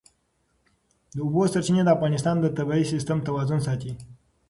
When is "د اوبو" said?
1.15-1.41